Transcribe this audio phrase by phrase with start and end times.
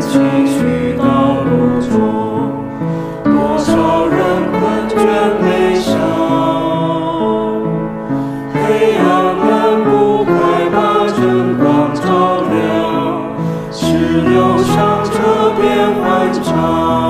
[0.00, 1.90] 崎岖道路中
[3.22, 4.18] 多少人
[4.50, 4.96] 困倦
[5.42, 5.94] 悲伤
[8.54, 9.36] 黑暗
[10.72, 12.54] 把晨光照亮
[13.70, 14.22] 只
[15.12, 17.09] 这片欢畅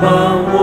[0.00, 0.53] 生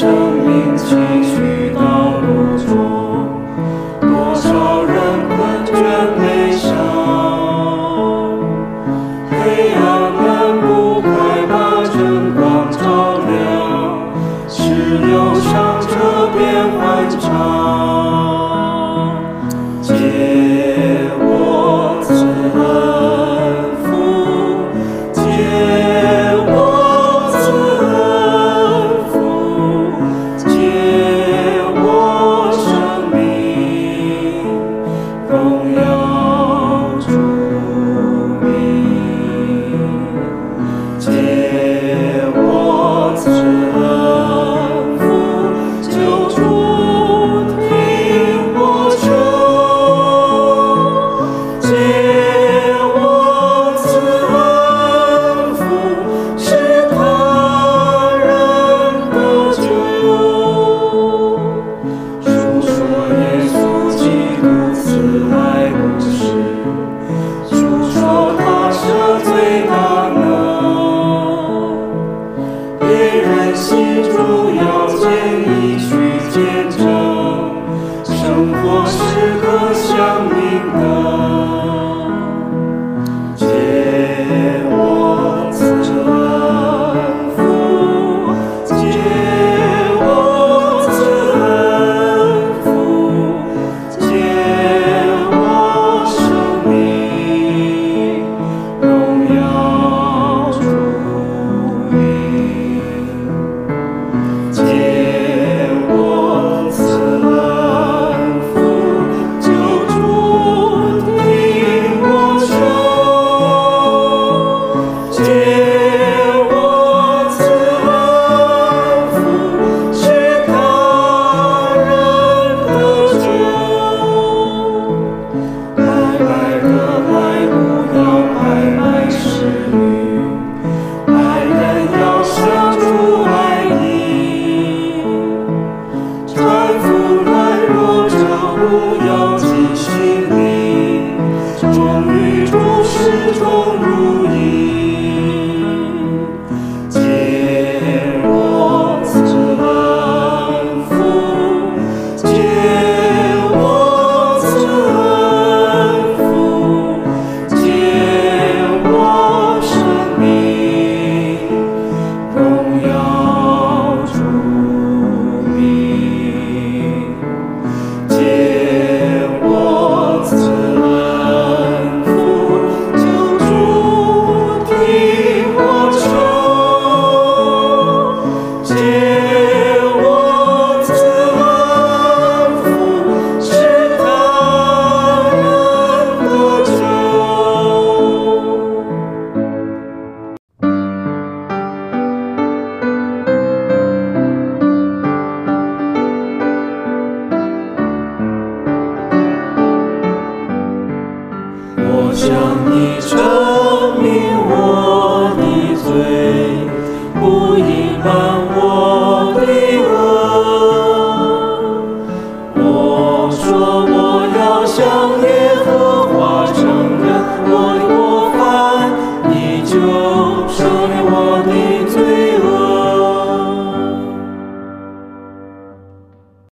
[0.00, 0.08] 生
[0.46, 2.72] 命崎岖道路中
[4.00, 4.96] 多少人
[5.28, 5.36] 困
[5.66, 5.72] 倦
[6.16, 6.72] 悲伤
[9.28, 9.78] 黑暗
[10.16, 11.06] 赶不回
[11.50, 11.52] 把
[11.84, 12.40] 晨光
[12.72, 12.80] 照
[13.28, 13.30] 亮
[14.48, 14.62] 只
[14.96, 15.50] 留下
[15.82, 15.92] 这
[16.32, 16.38] 片
[16.78, 16.80] 欢
[17.20, 17.49] 长